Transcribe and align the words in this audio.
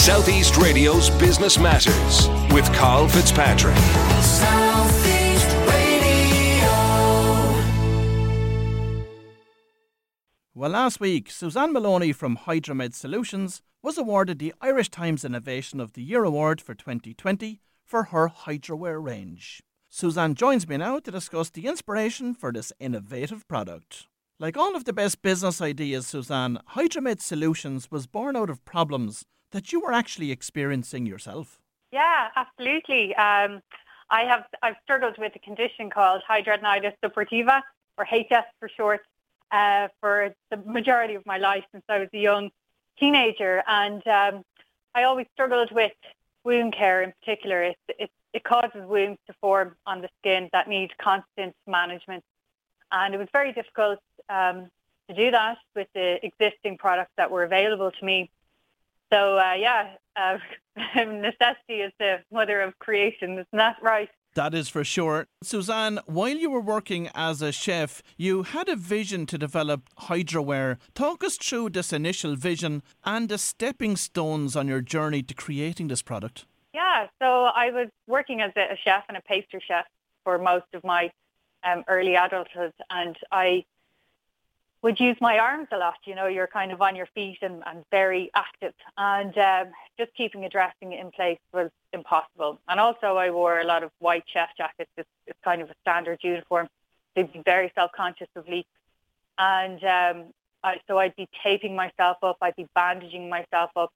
Southeast 0.00 0.56
Radio's 0.56 1.10
Business 1.10 1.58
Matters 1.58 2.26
with 2.54 2.64
Carl 2.72 3.06
Fitzpatrick. 3.06 3.76
Southeast 4.22 5.46
Radio. 5.68 6.70
Well, 10.54 10.70
last 10.70 11.00
week, 11.00 11.30
Suzanne 11.30 11.74
Maloney 11.74 12.14
from 12.14 12.38
HidraMed 12.38 12.94
Solutions 12.94 13.60
was 13.82 13.98
awarded 13.98 14.38
the 14.38 14.54
Irish 14.62 14.88
Times 14.88 15.22
Innovation 15.22 15.80
of 15.80 15.92
the 15.92 16.02
Year 16.02 16.24
Award 16.24 16.62
for 16.62 16.74
2020 16.74 17.60
for 17.84 18.04
her 18.04 18.30
HidraWear 18.30 19.04
range. 19.04 19.62
Suzanne 19.90 20.34
joins 20.34 20.66
me 20.66 20.78
now 20.78 20.98
to 21.00 21.10
discuss 21.10 21.50
the 21.50 21.66
inspiration 21.66 22.32
for 22.32 22.52
this 22.52 22.72
innovative 22.80 23.46
product. 23.48 24.06
Like 24.38 24.56
all 24.56 24.74
of 24.74 24.86
the 24.86 24.94
best 24.94 25.20
business 25.20 25.60
ideas, 25.60 26.06
Suzanne, 26.06 26.58
HidraMed 26.70 27.20
Solutions 27.20 27.90
was 27.90 28.06
born 28.06 28.34
out 28.34 28.48
of 28.48 28.64
problems 28.64 29.26
that 29.50 29.72
you 29.72 29.80
were 29.80 29.92
actually 29.92 30.30
experiencing 30.30 31.06
yourself. 31.06 31.58
Yeah, 31.92 32.28
absolutely. 32.36 33.14
Um, 33.16 33.62
I 34.10 34.22
have 34.22 34.44
I've 34.62 34.76
struggled 34.82 35.18
with 35.18 35.34
a 35.36 35.38
condition 35.38 35.90
called 35.90 36.22
hidradenitis 36.28 36.94
suppurativa, 37.02 37.62
or 37.96 38.04
HS 38.04 38.46
for 38.58 38.68
short, 38.68 39.00
uh, 39.50 39.88
for 40.00 40.34
the 40.50 40.56
majority 40.56 41.14
of 41.14 41.24
my 41.26 41.38
life 41.38 41.64
since 41.72 41.84
I 41.88 41.98
was 41.98 42.08
a 42.12 42.18
young 42.18 42.50
teenager, 42.98 43.62
and 43.66 44.06
um, 44.06 44.44
I 44.94 45.04
always 45.04 45.26
struggled 45.34 45.70
with 45.72 45.92
wound 46.44 46.74
care 46.74 47.02
in 47.02 47.12
particular. 47.20 47.62
It, 47.62 47.78
it, 47.98 48.10
it 48.32 48.44
causes 48.44 48.86
wounds 48.86 49.18
to 49.26 49.32
form 49.40 49.76
on 49.86 50.00
the 50.00 50.08
skin 50.20 50.48
that 50.52 50.68
need 50.68 50.96
constant 50.98 51.54
management, 51.66 52.24
and 52.92 53.14
it 53.14 53.18
was 53.18 53.28
very 53.32 53.52
difficult 53.52 54.00
um, 54.28 54.70
to 55.08 55.14
do 55.14 55.30
that 55.30 55.58
with 55.74 55.88
the 55.94 56.18
existing 56.24 56.78
products 56.78 57.12
that 57.16 57.30
were 57.30 57.44
available 57.44 57.90
to 57.90 58.04
me. 58.04 58.30
So 59.12 59.38
uh, 59.38 59.54
yeah, 59.54 59.94
uh, 60.16 60.38
necessity 61.04 61.80
is 61.80 61.92
the 61.98 62.18
mother 62.32 62.60
of 62.60 62.78
creation, 62.78 63.32
isn't 63.32 63.46
that 63.52 63.76
right? 63.82 64.08
That 64.34 64.54
is 64.54 64.68
for 64.68 64.84
sure. 64.84 65.26
Suzanne, 65.42 65.98
while 66.06 66.36
you 66.36 66.50
were 66.50 66.60
working 66.60 67.08
as 67.16 67.42
a 67.42 67.50
chef, 67.50 68.00
you 68.16 68.44
had 68.44 68.68
a 68.68 68.76
vision 68.76 69.26
to 69.26 69.36
develop 69.36 69.90
HidraWear. 70.02 70.78
Talk 70.94 71.24
us 71.24 71.36
through 71.36 71.70
this 71.70 71.92
initial 71.92 72.36
vision 72.36 72.84
and 73.04 73.28
the 73.28 73.38
stepping 73.38 73.96
stones 73.96 74.54
on 74.54 74.68
your 74.68 74.82
journey 74.82 75.24
to 75.24 75.34
creating 75.34 75.88
this 75.88 76.02
product. 76.02 76.46
Yeah, 76.72 77.08
so 77.20 77.46
I 77.46 77.70
was 77.72 77.88
working 78.06 78.40
as 78.40 78.52
a 78.56 78.76
chef 78.84 79.02
and 79.08 79.16
a 79.16 79.22
pastry 79.22 79.60
chef 79.66 79.86
for 80.22 80.38
most 80.38 80.66
of 80.74 80.84
my 80.84 81.10
um, 81.64 81.82
early 81.88 82.14
adulthood, 82.14 82.72
and 82.88 83.16
I 83.32 83.64
would 84.82 84.98
use 84.98 85.16
my 85.20 85.38
arms 85.38 85.68
a 85.72 85.76
lot. 85.76 85.96
You 86.04 86.14
know, 86.14 86.26
you're 86.26 86.46
kind 86.46 86.72
of 86.72 86.80
on 86.80 86.96
your 86.96 87.06
feet 87.14 87.38
and, 87.42 87.62
and 87.66 87.84
very 87.90 88.30
active. 88.34 88.72
And 88.96 89.36
um, 89.36 89.68
just 89.98 90.14
keeping 90.14 90.44
a 90.44 90.48
dressing 90.48 90.92
in 90.92 91.10
place 91.10 91.38
was 91.52 91.70
impossible. 91.92 92.58
And 92.68 92.80
also 92.80 93.16
I 93.16 93.30
wore 93.30 93.60
a 93.60 93.64
lot 93.64 93.82
of 93.82 93.90
white 93.98 94.24
chef 94.26 94.48
jackets. 94.56 94.90
It's, 94.96 95.08
it's 95.26 95.38
kind 95.44 95.60
of 95.60 95.70
a 95.70 95.74
standard 95.82 96.20
uniform. 96.22 96.68
They'd 97.14 97.32
be 97.32 97.42
very 97.44 97.70
self-conscious 97.74 98.28
of 98.36 98.48
leaks. 98.48 98.68
And 99.38 99.84
um, 99.84 100.24
I, 100.62 100.80
so 100.86 100.98
I'd 100.98 101.16
be 101.16 101.28
taping 101.42 101.76
myself 101.76 102.16
up. 102.22 102.38
I'd 102.40 102.56
be 102.56 102.68
bandaging 102.74 103.28
myself 103.28 103.70
up. 103.76 103.92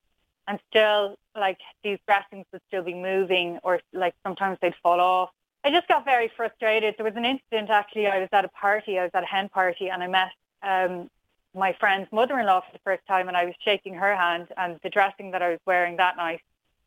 And 0.46 0.58
still, 0.68 1.16
like, 1.34 1.58
these 1.82 1.98
dressings 2.06 2.44
would 2.52 2.60
still 2.68 2.82
be 2.82 2.92
moving 2.92 3.58
or, 3.62 3.80
like, 3.94 4.14
sometimes 4.22 4.58
they'd 4.60 4.74
fall 4.82 5.00
off. 5.00 5.30
I 5.64 5.70
just 5.70 5.88
got 5.88 6.04
very 6.04 6.30
frustrated. 6.36 6.96
There 6.98 7.04
was 7.04 7.16
an 7.16 7.24
incident, 7.24 7.70
actually, 7.70 8.06
I 8.08 8.18
was 8.20 8.28
at 8.32 8.44
a 8.44 8.48
party. 8.48 8.98
I 8.98 9.04
was 9.04 9.10
at 9.14 9.22
a 9.22 9.26
hen 9.26 9.48
party 9.48 9.88
and 9.88 10.02
I 10.02 10.06
met 10.06 10.28
um, 10.64 11.10
my 11.54 11.72
friend's 11.78 12.10
mother-in-law 12.12 12.60
for 12.60 12.72
the 12.72 12.80
first 12.84 13.06
time, 13.06 13.28
and 13.28 13.36
I 13.36 13.44
was 13.44 13.54
shaking 13.64 13.94
her 13.94 14.14
hand, 14.16 14.48
and 14.56 14.78
the 14.82 14.90
dressing 14.90 15.30
that 15.32 15.42
I 15.42 15.50
was 15.50 15.60
wearing 15.66 15.96
that 15.96 16.16
night 16.16 16.40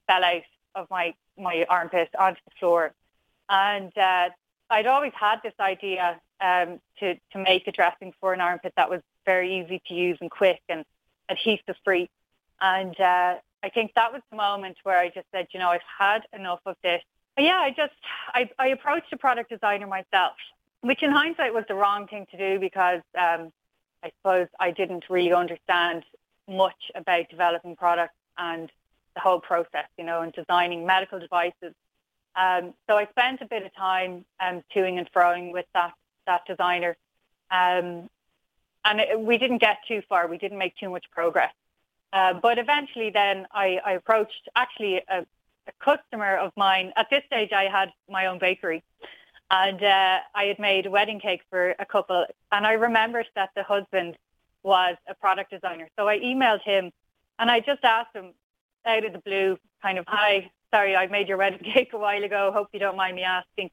fell 0.07 0.23
out 0.23 0.41
of 0.75 0.89
my 0.89 1.13
my 1.37 1.65
armpit 1.69 2.09
onto 2.17 2.41
the 2.45 2.51
floor, 2.59 2.93
and 3.49 3.95
uh, 3.97 4.29
I'd 4.69 4.87
always 4.87 5.13
had 5.15 5.37
this 5.43 5.53
idea 5.59 6.19
um, 6.41 6.79
to 6.99 7.15
to 7.31 7.37
make 7.37 7.67
a 7.67 7.71
dressing 7.71 8.13
for 8.19 8.33
an 8.33 8.41
armpit 8.41 8.73
that 8.75 8.89
was 8.89 9.01
very 9.25 9.59
easy 9.59 9.81
to 9.87 9.93
use 9.93 10.17
and 10.21 10.29
quick 10.29 10.61
and 10.67 10.83
adhesive 11.29 11.75
free, 11.83 12.09
and 12.59 12.99
uh, 12.99 13.35
I 13.63 13.69
think 13.69 13.93
that 13.95 14.13
was 14.13 14.21
the 14.29 14.37
moment 14.37 14.77
where 14.83 14.97
I 14.97 15.09
just 15.09 15.27
said, 15.31 15.47
you 15.51 15.59
know, 15.59 15.69
I've 15.69 15.81
had 15.97 16.21
enough 16.33 16.59
of 16.65 16.75
this. 16.83 17.01
But 17.35 17.45
yeah, 17.45 17.57
I 17.57 17.71
just 17.71 17.93
I, 18.33 18.49
I 18.57 18.67
approached 18.69 19.11
a 19.13 19.17
product 19.17 19.49
designer 19.49 19.87
myself, 19.87 20.33
which 20.81 21.03
in 21.03 21.11
hindsight 21.11 21.53
was 21.53 21.65
the 21.67 21.75
wrong 21.75 22.07
thing 22.07 22.27
to 22.31 22.37
do 22.37 22.59
because 22.59 23.01
um, 23.17 23.51
I 24.03 24.11
suppose 24.19 24.47
I 24.59 24.71
didn't 24.71 25.05
really 25.09 25.33
understand 25.33 26.03
much 26.47 26.91
about 26.95 27.29
developing 27.29 27.75
products 27.75 28.15
and 28.37 28.71
the 29.15 29.21
whole 29.21 29.39
process, 29.39 29.87
you 29.97 30.03
know, 30.03 30.21
and 30.21 30.31
designing 30.31 30.85
medical 30.85 31.19
devices. 31.19 31.73
Um, 32.35 32.73
so 32.87 32.97
I 32.97 33.07
spent 33.07 33.41
a 33.41 33.45
bit 33.45 33.65
of 33.65 33.73
time 33.75 34.23
um, 34.39 34.63
toing 34.73 34.99
and 34.99 35.11
froing 35.11 35.51
with 35.51 35.65
that 35.73 35.93
that 36.27 36.45
designer, 36.45 36.95
um, 37.51 38.09
and 38.83 38.99
it, 38.99 39.19
we 39.19 39.37
didn't 39.37 39.59
get 39.59 39.77
too 39.87 40.01
far. 40.09 40.27
We 40.27 40.37
didn't 40.37 40.57
make 40.57 40.75
too 40.75 40.89
much 40.89 41.05
progress. 41.09 41.53
Uh, 42.13 42.33
but 42.33 42.59
eventually, 42.59 43.09
then 43.09 43.47
I, 43.51 43.79
I 43.85 43.91
approached 43.93 44.49
actually 44.55 44.97
a, 44.97 45.19
a 45.19 45.71
customer 45.79 46.37
of 46.37 46.51
mine. 46.55 46.93
At 46.95 47.09
this 47.09 47.23
stage, 47.25 47.51
I 47.53 47.65
had 47.65 47.91
my 48.09 48.27
own 48.27 48.39
bakery, 48.39 48.83
and 49.49 49.81
uh, 49.81 50.19
I 50.35 50.43
had 50.45 50.59
made 50.59 50.85
a 50.85 50.91
wedding 50.91 51.19
cake 51.19 51.41
for 51.49 51.73
a 51.79 51.85
couple. 51.85 52.25
And 52.51 52.65
I 52.65 52.73
remembered 52.73 53.27
that 53.35 53.49
the 53.55 53.63
husband 53.63 54.17
was 54.63 54.97
a 55.07 55.15
product 55.15 55.51
designer. 55.51 55.87
So 55.97 56.07
I 56.07 56.19
emailed 56.19 56.61
him 56.63 56.91
and 57.39 57.49
I 57.49 57.59
just 57.61 57.83
asked 57.83 58.15
him 58.15 58.33
out 58.85 59.05
of 59.05 59.13
the 59.13 59.19
blue, 59.19 59.57
kind 59.81 59.97
of, 59.97 60.05
hi, 60.07 60.51
sorry, 60.73 60.95
I 60.95 61.07
made 61.07 61.27
your 61.27 61.37
wedding 61.37 61.59
cake 61.73 61.91
a 61.93 61.97
while 61.97 62.23
ago. 62.23 62.51
Hope 62.53 62.67
you 62.73 62.79
don't 62.79 62.97
mind 62.97 63.15
me 63.15 63.23
asking 63.23 63.69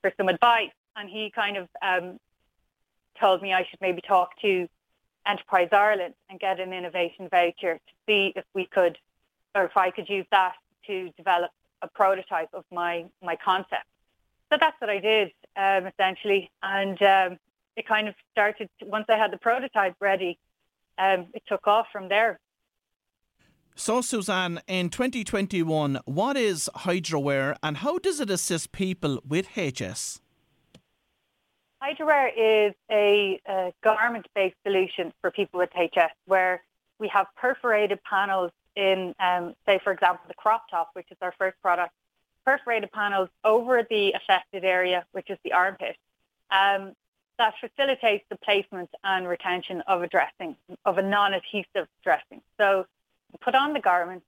for 0.00 0.12
some 0.16 0.28
advice. 0.28 0.70
And 0.96 1.08
he 1.08 1.30
kind 1.34 1.56
of 1.56 1.68
um, 1.82 2.18
told 3.18 3.42
me 3.42 3.52
I 3.52 3.66
should 3.68 3.80
maybe 3.80 4.00
talk 4.00 4.30
to 4.40 4.66
Enterprise 5.26 5.68
Ireland 5.70 6.14
and 6.30 6.40
get 6.40 6.60
an 6.60 6.72
innovation 6.72 7.28
voucher 7.30 7.74
to 7.74 7.92
see 8.06 8.32
if 8.34 8.44
we 8.54 8.66
could, 8.66 8.96
or 9.54 9.64
if 9.64 9.76
I 9.76 9.90
could 9.90 10.08
use 10.08 10.26
that 10.30 10.54
to 10.86 11.10
develop 11.16 11.50
a 11.82 11.88
prototype 11.88 12.48
of 12.54 12.64
my, 12.72 13.04
my 13.22 13.36
concept. 13.36 13.84
So 14.50 14.58
that's 14.60 14.80
what 14.80 14.90
I 14.90 14.98
did 14.98 15.32
um, 15.56 15.86
essentially, 15.86 16.50
and 16.62 17.00
um, 17.02 17.38
it 17.76 17.86
kind 17.86 18.08
of 18.08 18.14
started 18.32 18.68
once 18.82 19.06
I 19.08 19.16
had 19.16 19.32
the 19.32 19.38
prototype 19.38 19.94
ready. 20.00 20.38
Um, 20.98 21.28
it 21.32 21.42
took 21.46 21.66
off 21.66 21.86
from 21.92 22.08
there. 22.08 22.38
So, 23.76 24.02
Suzanne, 24.02 24.60
in 24.66 24.90
2021, 24.90 26.00
what 26.04 26.36
is 26.36 26.68
HidraWear 26.74 27.56
and 27.62 27.78
how 27.78 27.98
does 27.98 28.20
it 28.20 28.28
assist 28.28 28.72
people 28.72 29.20
with 29.26 29.48
HS? 29.54 30.20
HidraWear 31.82 32.30
is 32.36 32.74
a, 32.90 33.40
a 33.48 33.72
garment-based 33.82 34.56
solution 34.66 35.12
for 35.22 35.30
people 35.30 35.58
with 35.58 35.70
HS, 35.74 36.12
where 36.26 36.62
we 36.98 37.08
have 37.08 37.26
perforated 37.36 38.00
panels 38.02 38.50
in, 38.76 39.14
um, 39.18 39.54
say, 39.64 39.80
for 39.82 39.92
example, 39.92 40.24
the 40.28 40.34
crop 40.34 40.64
top, 40.70 40.90
which 40.92 41.10
is 41.10 41.16
our 41.22 41.32
first 41.38 41.56
product, 41.62 41.92
perforated 42.50 42.90
panels 42.92 43.28
over 43.44 43.86
the 43.88 44.12
affected 44.12 44.64
area, 44.64 45.04
which 45.12 45.30
is 45.30 45.38
the 45.44 45.52
armpit. 45.52 45.96
Um, 46.50 46.92
that 47.38 47.54
facilitates 47.60 48.24
the 48.28 48.36
placement 48.36 48.90
and 49.02 49.26
retention 49.26 49.82
of 49.86 50.02
a 50.02 50.08
dressing, 50.08 50.56
of 50.84 50.98
a 50.98 51.02
non-adhesive 51.02 51.88
dressing. 52.02 52.40
So 52.58 52.86
you 53.32 53.38
put 53.40 53.54
on 53.54 53.72
the 53.72 53.80
garment, 53.80 54.24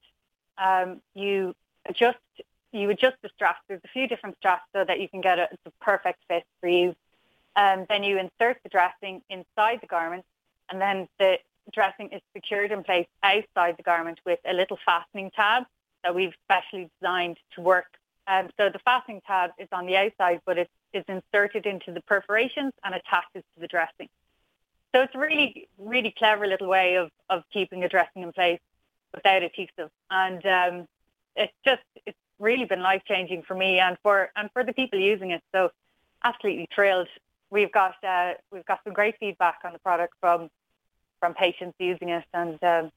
um, 0.56 1.00
you 1.15 1.55
adjust 1.87 2.19
you 2.72 2.88
adjust 2.88 3.16
the 3.22 3.28
straps. 3.34 3.60
There's 3.69 3.83
a 3.84 3.88
few 3.88 4.09
different 4.09 4.39
straps 4.39 4.65
so 4.75 4.83
that 4.83 4.99
you 4.99 5.06
can 5.06 5.21
get 5.21 5.39
a, 5.39 5.47
a 5.66 5.71
perfect 5.83 6.21
fit 6.27 6.44
for 6.60 6.69
you. 6.69 6.94
Um, 7.54 7.84
then 7.91 8.03
you 8.03 8.19
insert 8.19 8.56
the 8.62 8.71
dressing 8.71 9.21
inside 9.28 9.81
the 9.83 9.87
garment, 9.87 10.25
and 10.71 10.81
then 10.81 11.06
the 11.19 11.39
dressing 11.71 12.09
is 12.12 12.22
secured 12.34 12.72
in 12.72 12.83
place 12.83 13.09
outside 13.22 13.77
the 13.77 13.83
garment 13.83 14.21
with 14.25 14.39
a 14.47 14.54
little 14.54 14.78
fastening 14.87 15.31
tab 15.37 15.65
that 16.03 16.15
we've 16.15 16.33
specially 16.45 16.89
designed 16.98 17.36
to 17.54 17.60
work 17.60 17.98
um, 18.27 18.48
so 18.59 18.69
the 18.69 18.78
fastening 18.84 19.21
tab 19.27 19.51
is 19.59 19.69
on 19.72 19.86
the 19.86 19.97
outside, 19.97 20.41
but 20.47 20.59
it 20.59 20.71
is 20.92 21.04
inserted 21.09 21.66
into 21.66 21.92
the 21.92 22.01
perforations 22.03 22.72
and 22.84 22.95
attaches 22.95 23.42
to 23.54 23.60
the 23.60 23.66
dressing. 23.66 24.09
So 24.95 25.03
it's 25.03 25.15
really, 25.15 25.69
really 25.78 26.15
clever 26.16 26.47
little 26.47 26.69
way 26.69 26.97
of, 26.97 27.10
of 27.30 27.45
keeping 27.53 27.83
a 27.83 27.89
dressing 27.89 28.22
in 28.22 28.33
place 28.33 28.60
without 29.15 29.42
adhesive. 29.42 29.91
And 30.10 30.45
um, 30.47 30.86
it's 31.34 31.53
just, 31.65 31.83
it's 32.07 32.19
really 32.39 32.65
been 32.65 32.83
life 32.83 33.03
changing 33.07 33.42
for 33.42 33.54
me 33.54 33.78
and 33.78 33.97
for 34.03 34.30
and 34.36 34.51
for 34.53 34.65
the 34.65 34.72
people 34.72 34.98
using 34.98 35.30
it. 35.30 35.42
So 35.54 35.71
absolutely 36.25 36.68
thrilled. 36.75 37.09
We've 37.51 37.72
got 37.72 37.95
uh, 38.07 38.34
we've 38.51 38.65
got 38.66 38.80
some 38.84 38.92
great 38.92 39.16
feedback 39.18 39.59
on 39.65 39.72
the 39.72 39.78
product 39.78 40.15
from 40.21 40.51
from 41.21 41.34
patients 41.34 41.77
using 41.78 42.09
it, 42.10 42.25
and 42.34 42.63
um, 42.63 42.91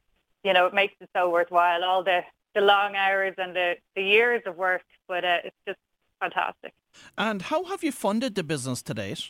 you 0.44 0.54
know 0.54 0.66
it 0.66 0.74
makes 0.74 0.96
it 1.00 1.10
so 1.16 1.30
worthwhile. 1.30 1.84
All 1.84 2.04
the 2.04 2.24
the 2.56 2.62
long 2.62 2.96
hours 2.96 3.36
and 3.38 3.56
the, 3.56 3.76
the 3.96 4.02
years 4.02 4.42
of 4.46 4.56
work, 4.56 4.84
but 5.08 5.24
uh, 5.24 5.38
it's 5.44 5.56
just 5.68 5.80
fantastic. 6.20 6.74
And 7.18 7.44
how 7.44 7.66
have 7.66 7.84
you 7.84 7.92
funded 7.92 8.34
the 8.36 8.44
business 8.44 8.82
to 8.84 8.94
date? 8.94 9.30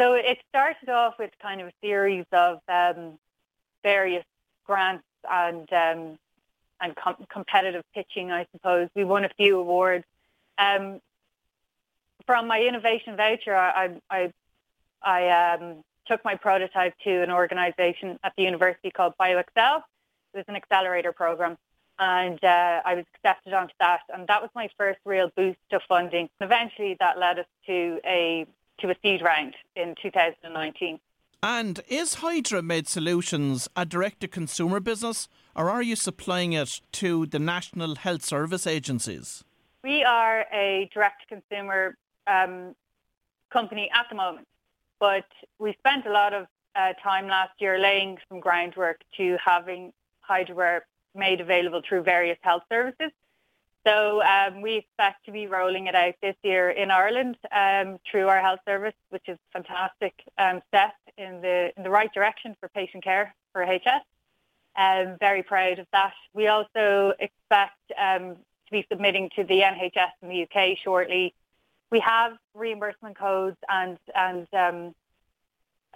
So 0.00 0.14
it 0.14 0.38
started 0.48 0.88
off 0.88 1.14
with 1.18 1.30
kind 1.40 1.60
of 1.60 1.68
a 1.68 1.72
series 1.82 2.24
of 2.32 2.60
um, 2.68 3.18
various 3.82 4.24
grants 4.64 5.04
and 5.28 5.70
um, 5.72 6.18
and 6.80 6.94
com- 6.96 7.26
competitive 7.28 7.84
pitching, 7.94 8.30
I 8.30 8.46
suppose. 8.52 8.88
We 8.94 9.04
won 9.04 9.24
a 9.24 9.30
few 9.36 9.58
awards. 9.58 10.04
Um, 10.56 11.00
from 12.24 12.46
my 12.46 12.60
innovation 12.60 13.16
voucher, 13.16 13.54
I, 13.54 13.96
I, 14.10 14.32
I 15.02 15.54
um, 15.54 15.82
took 16.06 16.24
my 16.24 16.36
prototype 16.36 16.94
to 17.04 17.22
an 17.22 17.30
organisation 17.30 18.18
at 18.22 18.32
the 18.36 18.44
university 18.44 18.90
called 18.90 19.14
BioExcel. 19.20 19.82
It 20.34 20.38
was 20.38 20.44
an 20.48 20.56
accelerator 20.56 21.12
program, 21.12 21.56
and 21.98 22.42
uh, 22.42 22.82
I 22.84 22.94
was 22.94 23.04
accepted 23.14 23.52
onto 23.52 23.74
that, 23.80 24.00
and 24.12 24.26
that 24.28 24.40
was 24.42 24.50
my 24.54 24.68
first 24.76 24.98
real 25.04 25.30
boost 25.36 25.58
of 25.72 25.82
funding. 25.88 26.28
Eventually, 26.40 26.96
that 27.00 27.18
led 27.18 27.38
us 27.38 27.46
to 27.66 28.00
a 28.04 28.46
to 28.80 28.90
a 28.90 28.94
seed 29.02 29.22
round 29.22 29.54
in 29.74 29.96
2019. 30.00 31.00
And 31.42 31.80
is 31.88 32.16
HidraMed 32.16 32.86
Solutions 32.86 33.68
a 33.76 33.84
direct 33.84 34.20
to 34.20 34.28
consumer 34.28 34.80
business 34.80 35.28
or 35.58 35.70
are 35.70 35.82
you 35.82 35.96
supplying 35.96 36.52
it 36.52 36.80
to 36.92 37.26
the 37.26 37.40
National 37.40 37.96
Health 37.96 38.24
Service 38.24 38.64
agencies? 38.64 39.42
We 39.82 40.04
are 40.04 40.46
a 40.52 40.88
direct 40.94 41.22
to 41.22 41.40
consumer 41.40 41.96
um, 42.28 42.76
company 43.52 43.90
at 43.92 44.06
the 44.08 44.14
moment, 44.14 44.46
but 45.00 45.26
we 45.58 45.74
spent 45.74 46.06
a 46.06 46.12
lot 46.12 46.32
of 46.32 46.46
uh, 46.76 46.92
time 47.02 47.26
last 47.26 47.52
year 47.58 47.76
laying 47.76 48.18
some 48.28 48.38
groundwork 48.38 49.00
to 49.16 49.36
having 49.44 49.92
HidraWear 50.28 50.80
made 51.14 51.40
available 51.40 51.82
through 51.86 52.02
various 52.02 52.38
health 52.42 52.62
services. 52.70 53.10
So 53.86 54.22
um, 54.22 54.60
we 54.60 54.76
expect 54.76 55.24
to 55.26 55.32
be 55.32 55.46
rolling 55.46 55.86
it 55.86 55.94
out 55.94 56.14
this 56.20 56.36
year 56.42 56.70
in 56.70 56.90
Ireland 56.90 57.36
um, 57.50 57.98
through 58.10 58.28
our 58.28 58.40
health 58.40 58.60
service, 58.66 58.94
which 59.10 59.28
is 59.28 59.38
a 59.38 59.62
fantastic 59.62 60.14
um, 60.36 60.60
step 60.68 60.92
in 61.16 61.40
the 61.40 61.72
in 61.76 61.84
the 61.84 61.90
right 61.90 62.12
direction 62.12 62.56
for 62.60 62.68
patient 62.68 63.04
care 63.04 63.34
for 63.52 63.64
HS. 63.64 64.04
Um, 64.76 65.16
very 65.18 65.42
proud 65.42 65.78
of 65.78 65.86
that. 65.92 66.12
We 66.34 66.48
also 66.48 67.12
expect 67.18 67.80
um, 67.96 68.36
to 68.36 68.70
be 68.70 68.86
submitting 68.90 69.30
to 69.36 69.44
the 69.44 69.60
NHS 69.60 70.10
in 70.22 70.28
the 70.28 70.42
UK 70.42 70.76
shortly. 70.84 71.34
We 71.90 72.00
have 72.00 72.32
reimbursement 72.54 73.16
codes 73.16 73.56
and 73.68 73.96
and 74.14 74.46
um, 74.52 74.94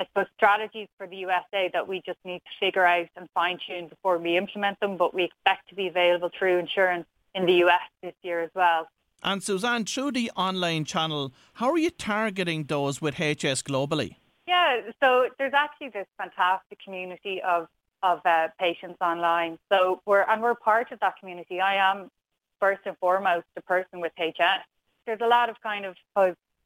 I 0.02 0.06
suppose 0.06 0.26
strategies 0.36 0.88
for 0.98 1.06
the 1.06 1.16
USA 1.16 1.70
that 1.72 1.86
we 1.86 2.02
just 2.04 2.18
need 2.24 2.40
to 2.40 2.50
figure 2.58 2.84
out 2.84 3.06
and 3.16 3.28
fine 3.34 3.58
tune 3.64 3.86
before 3.86 4.18
we 4.18 4.36
implement 4.36 4.80
them. 4.80 4.96
But 4.96 5.14
we 5.14 5.22
expect 5.24 5.68
to 5.68 5.76
be 5.76 5.86
available 5.86 6.30
through 6.36 6.58
insurance 6.58 7.06
in 7.36 7.46
the 7.46 7.52
US 7.64 7.86
this 8.02 8.14
year 8.22 8.42
as 8.42 8.50
well. 8.54 8.88
And 9.22 9.40
Suzanne, 9.42 9.84
through 9.84 10.12
the 10.12 10.32
online 10.36 10.84
channel, 10.84 11.32
how 11.54 11.70
are 11.70 11.78
you 11.78 11.90
targeting 11.90 12.64
those 12.64 13.00
with 13.00 13.14
HS 13.14 13.62
globally? 13.62 14.16
Yeah, 14.48 14.80
so 15.00 15.28
there's 15.38 15.54
actually 15.54 15.90
this 15.90 16.06
fantastic 16.18 16.78
community 16.84 17.40
of 17.42 17.68
of 18.02 18.18
uh, 18.24 18.48
patients 18.58 18.98
online. 19.00 19.56
So 19.70 20.00
we're 20.04 20.22
and 20.22 20.42
we're 20.42 20.56
part 20.56 20.90
of 20.90 20.98
that 20.98 21.14
community. 21.20 21.60
I 21.60 21.76
am 21.76 22.10
first 22.58 22.80
and 22.86 22.96
foremost 22.98 23.46
a 23.56 23.62
person 23.62 24.00
with 24.00 24.12
HS. 24.18 24.64
There's 25.06 25.20
a 25.20 25.28
lot 25.28 25.48
of 25.48 25.56
kind 25.62 25.84
of 25.84 25.94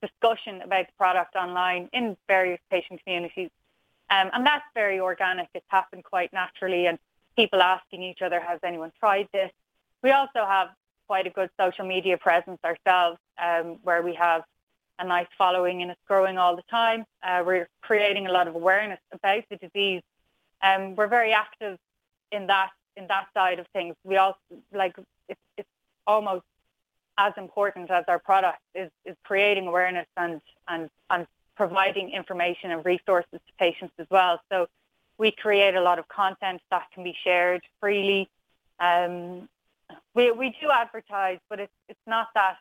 discussion 0.03 0.63
about 0.63 0.87
the 0.87 0.93
product 0.99 1.37
online 1.37 1.89
in 1.93 2.17
various 2.29 2.61
patient 2.71 3.01
communities, 3.05 3.51
um, 4.11 4.31
and 4.33 4.47
that's 4.47 4.65
very 4.75 5.01
organic. 5.01 5.49
It's 5.55 5.67
happened 5.69 6.05
quite 6.05 6.33
naturally, 6.33 6.87
and 6.87 6.99
people 7.37 7.63
asking 7.63 8.03
each 8.03 8.23
other, 8.23 8.41
"Has 8.41 8.61
anyone 8.63 8.93
tried 8.99 9.29
this?" 9.33 9.51
We 10.03 10.11
also 10.11 10.45
have 10.45 10.69
quite 11.07 11.27
a 11.27 11.31
good 11.31 11.51
social 11.59 11.87
media 11.87 12.19
presence 12.19 12.61
ourselves, 12.65 13.19
um, 13.39 13.79
where 13.83 14.03
we 14.03 14.15
have 14.15 14.45
a 14.99 15.05
nice 15.05 15.27
following 15.37 15.83
and 15.83 15.91
it's 15.91 16.01
growing 16.07 16.39
all 16.39 16.57
the 16.57 16.65
time. 16.71 17.05
Uh, 17.23 17.43
we're 17.45 17.69
creating 17.83 18.27
a 18.27 18.33
lot 18.33 18.49
of 18.49 18.55
awareness 18.55 19.01
about 19.13 19.45
the 19.51 19.57
disease. 19.57 20.03
Um, 20.63 20.97
we're 20.97 21.07
very 21.09 21.33
active 21.33 21.79
in 22.33 22.47
that 22.47 22.71
in 22.97 23.07
that 23.09 23.27
side 23.35 23.59
of 23.59 23.67
things. 23.75 23.95
We 24.05 24.17
also 24.17 24.39
like 24.73 24.97
it's, 25.29 25.41
it's 25.57 25.69
almost 26.07 26.45
as 27.19 27.33
important 27.37 27.91
as 27.91 28.05
our 28.09 28.19
product 28.19 28.59
is, 28.75 28.91
is 29.05 29.17
creating 29.25 29.67
awareness 29.67 30.07
and, 30.17 30.41
and 30.69 30.91
and 31.11 31.27
providing 31.57 32.11
information 32.11 32.71
and 32.71 32.85
resources 32.85 33.33
to 33.33 33.53
patients 33.59 33.95
as 33.99 34.07
well. 34.11 34.41
So 34.51 34.67
we 35.19 35.33
create 35.33 35.75
a 35.75 35.81
lot 35.81 35.99
of 35.99 36.07
content 36.09 36.61
that 36.71 36.85
can 36.93 37.03
be 37.03 37.17
shared 37.25 37.63
freely. 37.81 38.29
Um, 38.79 39.49
we 40.15 40.31
we 40.33 40.55
do 40.61 40.71
advertise, 40.71 41.39
but 41.49 41.61
it's 41.61 41.73
it's 41.89 42.07
not 42.07 42.29
that 42.35 42.57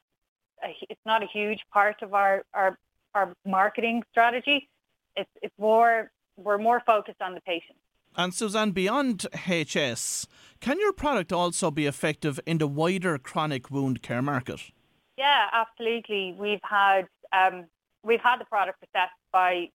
it's 0.90 1.06
not 1.06 1.24
a 1.24 1.28
huge 1.28 1.60
part 1.72 2.02
of 2.02 2.14
our 2.14 2.44
our 2.54 2.78
our 3.14 3.34
marketing 3.46 4.04
strategy. 4.12 4.70
It's 5.16 5.30
it's 5.42 5.58
more 5.60 6.12
we're 6.38 6.58
more 6.58 6.82
focused 6.86 7.22
on 7.22 7.34
the 7.34 7.42
patient. 7.42 7.78
And 8.18 8.34
Suzanne, 8.34 8.72
beyond 8.72 9.26
HS, 9.34 10.28
can 10.62 10.80
your 10.80 10.94
product 10.94 11.34
also 11.34 11.70
be 11.70 11.86
effective 11.86 12.40
in 12.46 12.60
the 12.60 12.68
wider 12.68 13.18
chronic 13.18 13.70
wound 13.70 14.02
care 14.02 14.22
market? 14.22 14.72
Yeah, 15.18 15.48
absolutely. 15.52 16.34
We've 16.38 16.64
had 16.64 17.08
um, 17.34 17.66
we've 18.04 18.22
had 18.22 18.40
the 18.40 18.46
product 18.46 18.84
assessed 18.84 19.12
by 19.34 19.70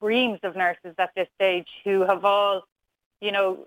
reams 0.00 0.38
of 0.42 0.54
nurses 0.54 0.94
at 0.98 1.10
this 1.16 1.28
stage 1.34 1.68
who 1.84 2.02
have 2.02 2.24
all, 2.24 2.62
you 3.20 3.32
know, 3.32 3.66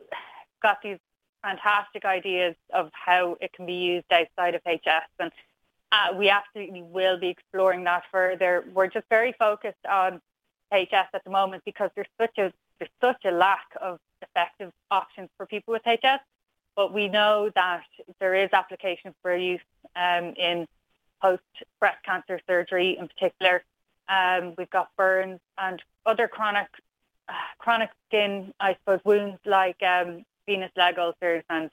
got 0.61 0.81
these 0.81 0.97
fantastic 1.43 2.05
ideas 2.05 2.55
of 2.73 2.91
how 2.93 3.37
it 3.41 3.51
can 3.53 3.65
be 3.65 3.73
used 3.73 4.05
outside 4.11 4.55
of 4.55 4.61
HS. 4.65 5.07
And 5.19 5.31
uh, 5.91 6.15
we 6.15 6.29
absolutely 6.29 6.83
will 6.83 7.19
be 7.19 7.29
exploring 7.29 7.83
that 7.85 8.03
further. 8.11 8.63
We're 8.73 8.87
just 8.87 9.07
very 9.09 9.33
focused 9.37 9.85
on 9.89 10.21
HS 10.71 11.09
at 11.13 11.23
the 11.23 11.31
moment 11.31 11.63
because 11.65 11.89
there's 11.95 12.07
such 12.19 12.37
a 12.37 12.53
there's 12.79 12.91
such 13.01 13.25
a 13.25 13.31
lack 13.31 13.67
of 13.81 13.99
effective 14.21 14.71
options 14.89 15.29
for 15.37 15.45
people 15.45 15.73
with 15.73 15.83
HS. 15.83 16.21
But 16.75 16.93
we 16.93 17.09
know 17.09 17.51
that 17.55 17.83
there 18.19 18.35
is 18.35 18.49
application 18.53 19.13
for 19.21 19.35
use 19.35 19.59
um, 19.95 20.33
in 20.37 20.65
post 21.21 21.43
breast 21.79 22.03
cancer 22.05 22.39
surgery 22.47 22.97
in 22.97 23.07
particular. 23.07 23.63
Um, 24.07 24.55
we've 24.57 24.69
got 24.69 24.89
burns 24.95 25.39
and 25.57 25.81
other 26.05 26.27
chronic 26.27 26.67
uh, 27.27 27.33
chronic 27.57 27.89
skin, 28.07 28.53
I 28.59 28.75
suppose, 28.75 29.01
wounds 29.03 29.39
like 29.45 29.81
um, 29.83 30.23
venous 30.47 30.71
leg 30.75 30.97
ulcers 30.97 31.43
and 31.49 31.69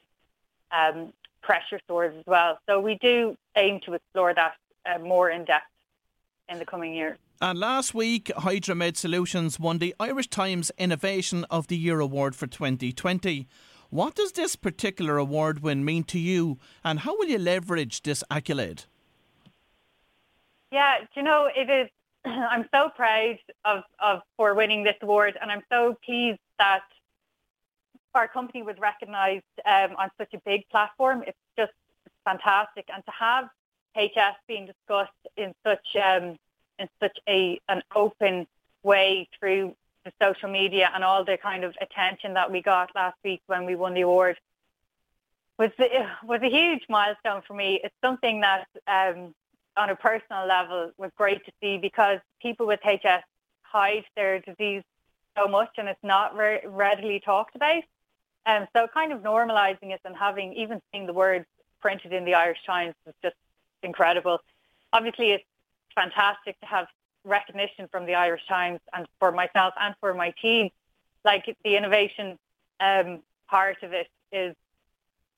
um, 0.71 1.13
pressure 1.41 1.81
sores 1.87 2.15
as 2.19 2.27
well. 2.27 2.59
So 2.69 2.81
we 2.81 2.97
do 2.97 3.37
aim 3.57 3.81
to 3.87 3.95
explore 3.95 4.35
that 4.35 4.55
uh, 4.85 4.99
more 4.99 5.31
in 5.31 5.45
depth 5.45 5.67
in 6.49 6.59
the 6.59 6.67
coming 6.67 6.95
years. 6.95 7.19
And 7.41 7.59
last 7.59 7.93
week, 7.95 8.33
HidraMed 8.35 8.97
Solutions 8.97 9.61
won 9.61 9.77
the 9.77 9.95
Irish 10.01 10.29
Times 10.29 10.73
Innovation 10.79 11.45
of 11.51 11.67
the 11.67 11.77
Year 11.77 12.01
award 12.01 12.35
for 12.35 12.47
2020. 12.47 13.47
What 13.91 14.15
does 14.15 14.33
this 14.33 14.57
particular 14.57 15.19
award 15.19 15.61
win 15.61 15.85
mean 15.85 16.05
to 16.05 16.19
you, 16.19 16.59
and 16.83 17.01
how 17.01 17.15
will 17.17 17.27
you 17.27 17.39
leverage 17.39 18.03
this 18.03 18.25
accolade? 18.31 18.85
Yeah, 20.73 21.05
you 21.15 21.23
know, 21.23 21.49
it 21.55 21.69
is. 21.69 21.91
I'm 22.25 22.67
so 22.75 22.89
proud 22.97 23.39
of, 23.67 23.83
of 24.03 24.23
for 24.39 24.55
winning 24.55 24.83
this 24.83 24.97
award, 25.03 25.37
and 25.39 25.53
I'm 25.53 25.63
so 25.71 25.95
pleased 26.07 26.41
that 26.59 26.85
our 28.15 28.29
company 28.29 28.63
was 28.63 28.77
recognised 28.79 29.45
um, 29.67 29.95
on 29.99 30.11
such 30.17 30.33
a 30.33 30.41
big 30.47 30.67
platform. 30.71 31.23
It's 31.27 31.37
just 31.59 31.73
fantastic, 32.25 32.87
and 32.93 33.05
to 33.05 33.13
have 33.13 33.51
HS 33.95 34.37
being 34.49 34.65
discussed 34.65 35.13
in 35.37 35.55
such 35.63 35.87
um, 36.03 36.39
in 36.79 36.89
such 37.01 37.19
a 37.29 37.61
an 37.69 37.83
open 37.95 38.47
way 38.83 39.29
through 39.39 39.75
the 40.05 40.13
social 40.23 40.49
media 40.49 40.91
and 40.95 41.03
all 41.03 41.25
the 41.25 41.37
kind 41.37 41.65
of 41.65 41.75
attention 41.81 42.35
that 42.35 42.51
we 42.51 42.63
got 42.63 42.95
last 42.95 43.17
week 43.25 43.43
when 43.47 43.67
we 43.67 43.75
won 43.75 43.95
the 43.95 44.03
award 44.03 44.39
was 45.59 45.71
was 46.25 46.41
a 46.43 46.49
huge 46.49 46.83
milestone 46.89 47.43
for 47.47 47.55
me. 47.55 47.81
It's 47.83 47.95
something 48.03 48.41
that, 48.41 48.67
um, 48.87 49.35
on 49.77 49.91
a 49.91 49.97
personal 49.97 50.47
level, 50.47 50.91
was 50.99 51.11
great 51.17 51.45
to 51.47 51.53
see 51.61 51.79
because 51.79 52.21
people 52.41 52.67
with 52.67 52.81
HS 52.85 53.25
hide 53.63 54.05
their 54.15 54.41
disease 54.41 54.83
so 55.37 55.49
much, 55.49 55.71
and 55.79 55.89
it's 55.89 56.03
not 56.03 56.37
very 56.37 56.61
readily 56.67 57.21
talked 57.21 57.57
about. 57.57 57.83
Um, 58.47 58.69
so 58.75 58.87
kind 58.87 59.13
of 59.13 59.23
normalising 59.23 59.91
it 59.91 60.01
and 60.05 60.17
having 60.17 60.55
even 60.55 60.81
seeing 60.93 61.07
the 61.07 61.13
words 61.13 61.47
printed 61.81 62.13
in 62.13 62.25
the 62.25 62.35
Irish 62.35 62.59
Times 62.65 62.95
was 63.05 63.15
just 63.23 63.35
incredible. 63.83 64.39
Obviously, 64.93 65.33
it's 65.33 65.45
fantastic 65.97 66.61
to 66.61 66.67
have 66.67 66.87
recognition 67.25 67.89
from 67.91 68.07
the 68.07 68.15
Irish 68.15 68.43
Times 68.49 68.79
and 68.93 69.07
for 69.19 69.33
myself 69.33 69.75
and 69.81 69.95
for 69.99 70.15
my 70.15 70.33
team. 70.41 70.71
Like 71.25 71.45
the 71.65 71.77
innovation 71.77 72.39
um, 72.79 73.23
part 73.49 73.83
of 73.83 73.93
it 73.93 74.07
is 74.31 74.55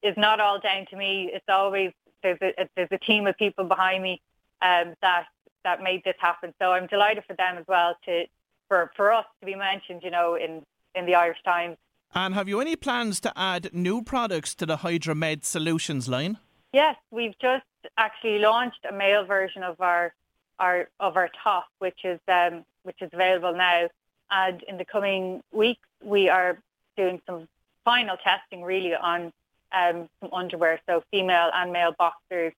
is 0.02 0.14
not 0.16 0.38
all 0.38 0.60
down 0.60 0.86
to 0.90 0.96
me. 0.96 1.30
It's 1.32 1.48
always 1.48 1.92
there's 2.22 2.38
a 2.42 2.68
there's 2.76 2.92
a 2.92 2.98
team 2.98 3.26
of 3.26 3.36
people 3.38 3.64
behind 3.64 4.02
me 4.02 4.20
um, 4.60 4.94
that 5.00 5.26
that 5.64 5.82
made 5.82 6.02
this 6.04 6.16
happen. 6.18 6.52
So 6.60 6.72
I'm 6.72 6.86
delighted 6.86 7.24
for 7.26 7.34
them 7.34 7.56
as 7.58 7.64
well 7.66 7.96
to 8.04 8.24
for 8.68 8.90
for 8.96 9.12
us 9.12 9.24
to 9.40 9.46
be 9.46 9.54
mentioned, 9.54 10.02
you 10.04 10.10
know, 10.10 10.34
in 10.34 10.62
in 10.94 11.06
the 11.06 11.14
Irish 11.14 11.42
Times. 11.44 11.76
And 12.14 12.34
have 12.34 12.48
you 12.48 12.60
any 12.60 12.76
plans 12.76 13.20
to 13.20 13.32
add 13.36 13.70
new 13.72 14.02
products 14.02 14.54
to 14.56 14.66
the 14.66 14.78
HidraMed 14.78 15.44
Solutions 15.44 16.08
line? 16.08 16.38
Yes, 16.72 16.96
we've 17.10 17.38
just 17.40 17.64
actually 17.96 18.38
launched 18.38 18.84
a 18.88 18.92
male 18.94 19.24
version 19.24 19.62
of 19.62 19.80
our 19.80 20.14
our 20.58 20.88
of 21.00 21.16
our 21.16 21.30
top, 21.42 21.68
which 21.78 22.04
is 22.04 22.20
um, 22.28 22.64
which 22.82 23.00
is 23.00 23.10
available 23.12 23.54
now. 23.54 23.88
And 24.30 24.62
in 24.64 24.76
the 24.76 24.84
coming 24.84 25.42
weeks, 25.52 25.86
we 26.02 26.28
are 26.28 26.58
doing 26.96 27.20
some 27.26 27.48
final 27.84 28.16
testing 28.16 28.62
really 28.62 28.94
on 28.94 29.32
um, 29.72 30.08
some 30.20 30.30
underwear, 30.32 30.80
so 30.86 31.02
female 31.10 31.50
and 31.54 31.72
male 31.72 31.94
boxers, 31.98 32.52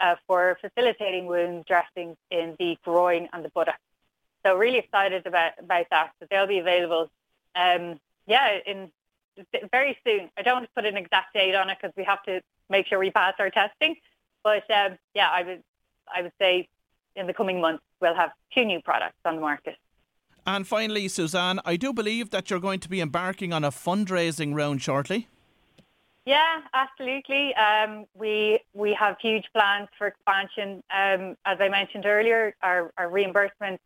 uh, 0.00 0.16
for 0.26 0.58
facilitating 0.60 1.26
wound 1.26 1.64
dressings 1.64 2.16
in 2.30 2.54
the 2.58 2.78
groin 2.84 3.28
and 3.32 3.44
the 3.44 3.48
buttock. 3.48 3.78
So 4.44 4.56
really 4.56 4.78
excited 4.78 5.26
about, 5.26 5.52
about 5.58 5.86
that. 5.90 6.12
So 6.20 6.26
they'll 6.30 6.46
be 6.46 6.58
available, 6.58 7.10
um, 7.56 7.98
yeah, 8.26 8.58
in 8.64 8.90
very 9.70 9.98
soon. 10.04 10.30
I 10.36 10.42
don't 10.42 10.54
want 10.54 10.66
to 10.66 10.72
put 10.74 10.86
an 10.86 10.96
exact 10.96 11.34
date 11.34 11.54
on 11.54 11.68
it 11.68 11.78
because 11.80 11.94
we 11.96 12.04
have 12.04 12.22
to 12.24 12.40
make 12.70 12.86
sure 12.86 12.98
we 12.98 13.10
pass 13.10 13.34
our 13.38 13.50
testing. 13.50 13.96
But 14.42 14.70
um, 14.70 14.98
yeah, 15.14 15.28
I 15.28 15.42
would 15.42 15.62
I 16.14 16.22
would 16.22 16.32
say 16.40 16.68
in 17.16 17.26
the 17.26 17.34
coming 17.34 17.60
months 17.60 17.82
we'll 18.00 18.14
have 18.14 18.30
two 18.54 18.64
new 18.64 18.80
products 18.82 19.18
on 19.24 19.36
the 19.36 19.40
market. 19.40 19.76
And 20.46 20.66
finally, 20.66 21.08
Suzanne, 21.08 21.58
I 21.64 21.76
do 21.76 21.92
believe 21.92 22.30
that 22.30 22.50
you're 22.50 22.60
going 22.60 22.78
to 22.80 22.88
be 22.88 23.00
embarking 23.00 23.52
on 23.52 23.64
a 23.64 23.70
fundraising 23.70 24.54
round 24.54 24.80
shortly. 24.80 25.28
Yeah, 26.24 26.60
absolutely. 26.74 27.54
Um, 27.54 28.06
we 28.14 28.60
we 28.74 28.94
have 28.94 29.16
huge 29.20 29.44
plans 29.52 29.88
for 29.96 30.08
expansion. 30.08 30.82
Um, 30.92 31.36
as 31.44 31.58
I 31.60 31.68
mentioned 31.68 32.04
earlier, 32.04 32.54
our, 32.62 32.92
our 32.98 33.08
reimbursement 33.08 33.80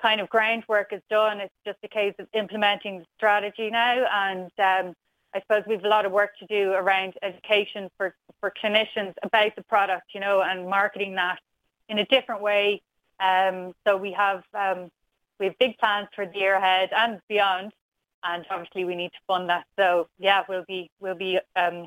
kind 0.00 0.20
of 0.20 0.28
groundwork 0.28 0.92
is 0.92 1.00
done. 1.08 1.40
It's 1.40 1.54
just 1.64 1.78
a 1.82 1.88
case 1.88 2.14
of 2.18 2.26
implementing 2.34 2.98
the 2.98 3.06
strategy 3.16 3.70
now. 3.70 4.04
And 4.12 4.50
um, 4.58 4.94
I 5.34 5.40
suppose 5.40 5.62
we've 5.66 5.82
a 5.82 5.88
lot 5.88 6.04
of 6.04 6.12
work 6.12 6.36
to 6.40 6.46
do 6.46 6.72
around 6.72 7.14
education 7.22 7.90
for, 7.96 8.14
for 8.40 8.52
clinicians 8.62 9.14
about 9.22 9.56
the 9.56 9.62
product, 9.62 10.08
you 10.12 10.20
know, 10.20 10.42
and 10.42 10.68
marketing 10.68 11.14
that 11.14 11.38
in 11.92 11.98
a 11.98 12.06
different 12.06 12.40
way. 12.40 12.82
Um, 13.20 13.74
so 13.86 13.96
we 13.96 14.12
have 14.12 14.42
um, 14.54 14.90
we 15.38 15.46
have 15.46 15.58
big 15.58 15.78
plans 15.78 16.08
for 16.14 16.26
the 16.26 16.36
year 16.36 16.54
ahead 16.54 16.88
and 16.96 17.20
beyond, 17.28 17.72
and 18.24 18.44
obviously 18.50 18.84
we 18.84 18.96
need 18.96 19.12
to 19.12 19.18
fund 19.28 19.48
that. 19.50 19.64
So 19.78 20.08
yeah, 20.18 20.42
we'll 20.48 20.64
be 20.66 20.90
we'll 20.98 21.14
be 21.14 21.38
um, 21.54 21.86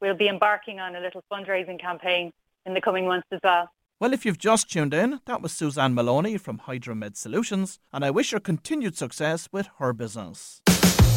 we'll 0.00 0.16
be 0.16 0.28
embarking 0.28 0.80
on 0.80 0.96
a 0.96 1.00
little 1.00 1.22
fundraising 1.30 1.80
campaign 1.80 2.32
in 2.66 2.74
the 2.74 2.80
coming 2.80 3.06
months 3.06 3.28
as 3.30 3.40
well. 3.44 3.70
Well, 4.00 4.12
if 4.12 4.24
you've 4.24 4.38
just 4.38 4.70
tuned 4.70 4.94
in, 4.94 5.20
that 5.26 5.42
was 5.42 5.52
Suzanne 5.52 5.94
Maloney 5.94 6.38
from 6.38 6.58
HidraMed 6.66 7.16
Solutions, 7.16 7.80
and 7.92 8.04
I 8.04 8.10
wish 8.10 8.30
her 8.30 8.40
continued 8.40 8.96
success 8.96 9.48
with 9.52 9.68
her 9.78 9.92
business. 9.92 10.62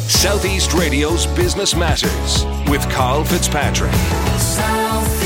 Southeast 0.08 0.72
Radio's 0.72 1.26
Business 1.28 1.74
Matters 1.76 2.44
with 2.68 2.82
Carl 2.90 3.24
Fitzpatrick. 3.24 3.94
South 4.38 5.22